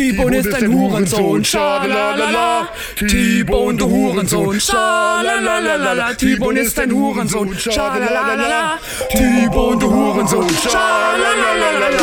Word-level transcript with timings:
T-Bone 0.00 0.38
ist 0.38 0.54
ein 0.54 0.72
Hurensohn, 0.72 1.44
schalalala. 1.44 2.68
T-Bone, 2.96 3.76
du 3.76 3.86
Hurensohn, 3.86 4.58
schalalala. 4.58 6.14
T-Bone 6.14 6.60
ist 6.60 6.78
ein 6.78 6.90
Hurensohn, 6.90 7.54
schalalala. 7.58 8.78
T-Bone, 9.10 9.78
du 9.78 9.90
Hurensohn, 9.92 10.48
schalalala. 10.48 12.00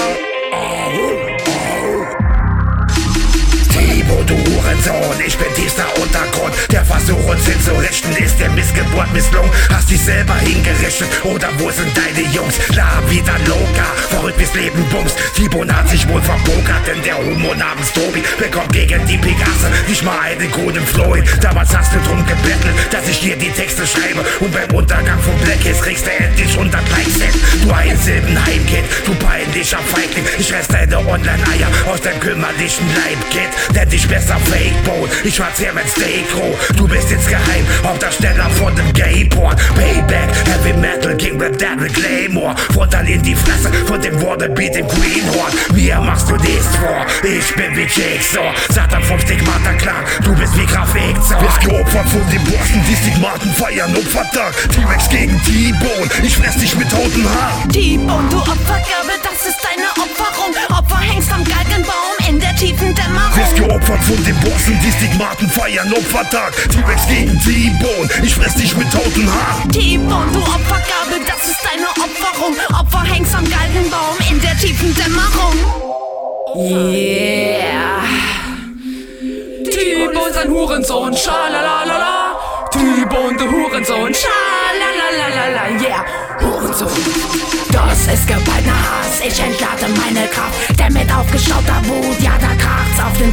Versuch, 7.07 7.29
uns 7.29 7.47
hinzurichten, 7.47 8.17
ist 8.17 8.37
der 8.37 8.49
Missgeburt 8.49 9.13
misslungen. 9.13 9.49
Hast 9.69 9.89
dich 9.89 10.01
selber 10.01 10.35
hingerichtet, 10.35 11.07
oder 11.23 11.47
wo 11.57 11.71
sind 11.71 11.95
deine 11.95 12.27
Jungs? 12.33 12.55
La 12.75 12.99
loca, 13.47 13.85
verrückt 14.09 14.37
bis 14.37 14.53
Leben 14.53 14.83
bums. 14.89 15.15
Tibo 15.33 15.65
hat 15.65 15.87
sich 15.87 16.05
wohl 16.09 16.21
verpokert, 16.21 16.85
denn 16.85 17.01
der 17.03 17.17
Homo 17.17 17.53
namens 17.55 17.93
Tobi 17.93 18.21
bekommt 18.37 18.73
gegen 18.73 19.05
die 19.07 19.17
Pegasse 19.17 19.71
nicht 19.87 20.03
mal 20.03 20.19
einen 20.19 20.51
grünen 20.51 20.85
Floyd. 20.85 21.23
Damals 21.39 21.75
hast 21.77 21.93
du 21.93 21.99
drum 21.99 22.25
gebettelt, 22.25 22.66
dass 22.93 23.07
ich 23.07 23.19
dir 23.19 23.35
die 23.35 23.51
Texte 23.51 23.85
schreibe. 23.85 24.23
Und 24.39 24.51
beim 24.51 24.69
Untergang 24.75 25.19
von 25.21 25.37
Black 25.43 25.61
Kiss 25.61 25.81
kriegst 25.81 26.05
du 26.05 26.11
endlich 26.11 26.51
100 26.53 26.81
Likes. 26.89 27.19
Denn 27.19 27.37
Du 27.67 27.73
einsilben 27.73 28.45
Heimkind, 28.45 28.85
du 29.05 29.13
peinlicher 29.15 29.79
Feigling. 29.79 30.25
Ich 30.39 30.53
reiß 30.53 30.67
deine 30.67 30.97
Online-Eier 30.99 31.67
aus 31.91 32.01
deinem 32.01 32.19
kümmerlichen 32.19 32.85
Leibkind. 32.95 33.51
Nenn 33.73 33.89
dich 33.89 34.07
besser 34.07 34.37
Fake-Bone, 34.45 35.09
ich 35.23 35.35
verzehr 35.35 35.73
mein 35.73 35.87
Steak 35.87 36.25
roh. 36.35 36.57
Du 36.75 36.87
bist 36.87 37.11
insgeheim 37.11 37.65
Hauptdarsteller 37.83 38.49
von 38.51 38.75
dem 38.75 38.93
Gay-Porn. 38.93 39.55
Payback, 39.75 40.26
Metal, 41.07 41.15
King 41.15 41.39
Rap, 41.39 41.57
Devil, 41.57 41.89
Claymore. 41.89 42.55
Futtern 42.73 43.07
in 43.07 43.21
die 43.21 43.35
Fresse 43.35 43.71
von 43.85 44.01
dem 44.01 44.21
Wannabe, 44.21 44.69
dem 44.69 44.87
Greenhorn. 44.87 45.53
Mir 45.73 45.99
machst 45.99 46.29
du 46.29 46.35
nichts 46.35 46.75
vor, 46.75 47.05
ich 47.23 47.55
bin 47.55 47.75
wie 47.75 47.83
Jigsaw. 47.83 48.51
Satan 48.69 49.03
vom 49.03 49.19
Stigmata 49.19 49.73
Clan, 49.73 50.03
du 50.23 50.35
bist 50.35 50.57
wie 50.57 50.65
Grafikzau. 50.65 51.41
Wirst 51.41 51.61
geopfert 51.61 52.09
von 52.09 52.29
den 52.29 52.43
Bossen, 52.43 52.83
die 52.89 52.95
Stigmaten 52.95 53.53
feiern 53.53 53.95
Opfertag. 53.95 54.53
T-Rex 54.69 55.09
gegen 55.09 55.41
T-Bone, 55.43 56.09
ich 56.23 56.35
fress 56.35 56.57
dich 56.57 56.75
mit 56.75 56.89
toten 56.89 57.25
Haaren. 57.29 57.69
T-Bone, 57.69 58.29
du 58.29 58.37
Opfergabe, 58.37 59.15
das 59.23 59.47
ist 59.47 59.59
deine 59.63 59.89
Opferung. 59.91 60.53
Opfer 60.69 60.99
hängst 60.99 61.31
am 61.31 61.43
Galgenbaum 61.43 62.15
in 62.27 62.39
der 62.39 62.55
tiefen 62.55 62.93
Dämmerung. 62.93 63.35
Wirst 63.35 63.55
geopfert 63.55 64.03
von 64.03 64.23
den 64.25 64.35
Bossen, 64.41 64.77
die 64.83 64.91
Stigmaten 64.91 65.49
feiern 65.49 65.91
Opfertag. 65.93 66.53
T-Rex 66.69 67.07
gegen 67.07 67.39
T-Bone, 67.39 68.09
ich 68.23 68.35
fress 68.35 68.55
dich 68.55 68.75
mit 68.75 68.91
toten 68.91 69.29
Haaren. 69.31 69.71
T-Bone, 69.71 70.31
du 70.33 70.39
Opfergabe, 70.39 70.96
das 71.47 71.55
ist 71.55 71.65
deine 71.65 71.87
Opferung. 71.89 72.55
Opfer 72.77 73.03
hängst 73.03 73.33
am 73.33 73.45
Galgenbaum 73.49 74.17
in 74.29 74.41
der 74.41 74.57
tiefen 74.57 74.93
Dämmerung. 74.95 75.55
Yeah. 76.55 78.03
T-Bone 79.63 80.29
ist 80.29 80.37
ein 80.37 80.49
Hurensohn, 80.49 81.15
schalalala. 81.15 82.35
T-Bone, 82.71 83.37
du 83.37 83.51
Hurensohn, 83.51 84.13
schalalala. 84.13 85.69
Yeah, 85.81 86.05
Hurensohn. 86.41 86.89
Das 87.71 88.13
ist 88.13 88.27
geballter 88.27 88.71
Hass, 88.71 89.21
ich 89.21 89.39
entlade 89.39 89.87
meine 89.95 90.27
Kraft. 90.27 90.77
Denn 90.77 90.93
mit 90.93 91.13
aufgestauter 91.13 91.81
Wut, 91.83 92.19
ja, 92.19 92.31
da 92.39 92.55
kracht's 92.55 92.99
auf 92.99 93.17
den 93.17 93.26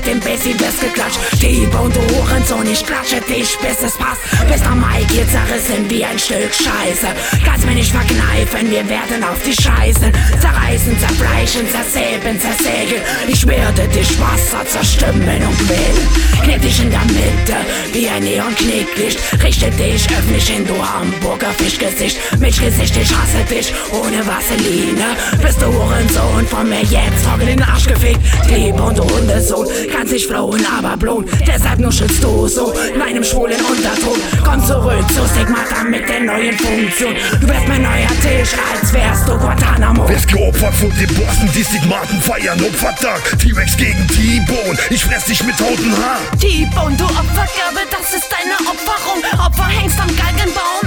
mit 0.00 0.06
dem 0.06 0.20
Bassy 0.20 0.58
wirst 0.58 0.80
geklatscht. 0.80 1.18
T-Bone, 1.40 1.92
du 1.92 2.00
Hurensohn, 2.14 2.66
ich 2.70 2.84
klatsche 2.84 3.20
dich, 3.20 3.56
bis 3.58 3.82
es 3.84 3.96
passt. 3.96 4.20
Bis 4.48 4.62
der 4.62 4.74
Mike 4.74 5.12
hier 5.12 5.26
zerrissen 5.28 5.88
wie 5.88 6.04
ein 6.04 6.18
Stück 6.18 6.52
Scheiße. 6.52 7.08
Kannst 7.44 7.66
mir 7.66 7.74
nicht 7.74 7.92
verkneifen, 7.92 8.70
wir 8.70 8.88
werden 8.88 9.22
auf 9.24 9.40
die 9.44 9.52
Scheiße. 9.52 10.12
Zerreißen, 10.40 10.98
zerfleischen, 10.98 11.66
zersäben, 11.68 12.40
zersägen. 12.40 13.02
Ich 13.28 13.46
werde 13.46 13.88
dich 13.88 14.10
Wasser 14.20 14.64
zerstimmen 14.66 15.42
und 15.42 15.58
quälen. 15.66 16.08
Knick 16.44 16.62
dich 16.62 16.80
in 16.80 16.90
der 16.90 17.04
Mitte, 17.04 17.56
wie 17.92 18.08
ein 18.08 18.22
Neon-Knicklicht. 18.22 19.18
Richte 19.42 19.70
dich, 19.70 20.06
öffne 20.08 20.38
hin, 20.38 20.66
du 20.66 20.76
Hamburger 20.76 21.52
Fischgesicht. 21.58 22.18
Milchgesicht, 22.38 22.96
ich 22.96 23.10
hasse 23.10 23.44
dich, 23.50 23.72
ohne 23.92 24.24
Vaseline. 24.26 25.16
Bist 25.42 25.60
du 25.60 25.66
Hurensohn, 25.66 26.46
von 26.46 26.68
mir 26.68 26.82
jetzt 26.82 27.26
in 27.40 27.46
den 27.46 27.62
Arsch 27.62 27.86
gefickt. 27.86 28.20
Liebe 28.48 28.82
und 28.82 28.98
Hundesohn, 29.00 29.66
kannst 29.90 30.12
nicht 30.12 30.26
flohen, 30.26 30.64
aber 30.66 30.96
blown. 30.96 31.26
Deshalb 31.46 31.78
nuschelst 31.80 32.22
du 32.22 32.46
so 32.46 32.72
in 32.94 33.00
einem 33.00 33.24
schwulen 33.24 33.60
Unterton. 33.60 34.18
Komm 34.44 34.64
zurück 34.64 35.04
zu 35.08 35.26
Stigmata 35.28 35.84
mit 35.84 36.08
der 36.08 36.20
neuen 36.20 36.56
Funktion. 36.58 37.14
Du 37.40 37.48
wärst 37.48 37.68
mein 37.68 37.82
neuer 37.82 38.08
Tisch, 38.22 38.50
als 38.72 38.92
wärst 38.92 39.28
du 39.28 39.36
Guantanamo. 39.38 40.08
Wirst 40.08 40.28
geopfert 40.28 40.74
von 40.74 40.90
den 40.90 41.08
Bossen, 41.14 41.50
die 41.54 41.64
Stigmaten 41.64 42.20
feiern 42.20 42.60
Opfertag. 42.60 43.20
T-Rex 43.38 43.76
gegen 43.76 44.06
T-Bone, 44.08 44.78
ich 44.90 45.04
fress 45.04 45.24
dich 45.24 45.42
mit 45.44 45.56
toten 45.58 45.92
Haaren. 45.96 46.38
T-Bone, 46.38 46.96
du 46.96 47.04
Opfergabe, 47.04 47.86
das 47.90 48.14
ist 48.14 48.28
deine 48.30 48.56
Opferung. 48.68 49.22
Opfer 49.44 49.68
hängst 49.68 49.98
am 50.00 50.08
Galgenbaum 50.16 50.86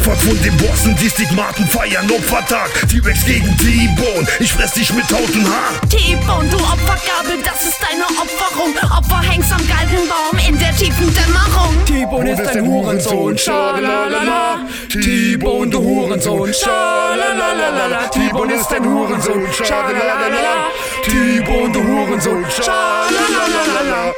Geopfert 0.00 0.20
von 0.22 0.42
den 0.42 0.56
Bossen, 0.56 0.96
die 0.96 1.10
Stigmaten 1.10 1.66
feiern 1.66 2.10
Opfertag. 2.10 2.70
T-Rex 2.88 3.24
gegen 3.26 3.56
T-Bone, 3.58 4.26
ich 4.38 4.52
fress 4.52 4.72
dich 4.72 4.92
mit 4.94 5.06
toten 5.08 5.44
Haaren. 5.44 5.88
T-Bone, 5.90 6.48
du 6.48 6.56
Opfergabe, 6.56 7.42
das 7.44 7.68
ist 7.68 7.78
deine 7.82 8.04
Opferung. 8.04 8.74
Opfer 8.96 9.20
hängst 9.20 9.52
am 9.52 9.60
Galgenbaum 9.68 10.38
in 10.48 10.58
der 10.58 10.74
tiefen 10.74 11.12
Dämmerung. 11.12 11.84
T-Bone 11.84 12.32
ist 12.32 12.46
ein 12.46 12.66
Hurensohn, 12.66 13.36
schalalala. 13.36 14.60
T-Bone, 14.90 15.70
du 15.70 15.78
Hurensohn, 15.78 16.54
schalalala. 16.54 18.08
T-Bone 18.08 18.54
ist 18.54 18.72
ein 18.72 18.84
Hurensohn, 18.84 19.46
schalalala. 19.52 20.70
T-Bone, 21.04 21.72
du 21.72 21.82
Hurensohn, 21.82 22.44
schalalala. 22.56 24.14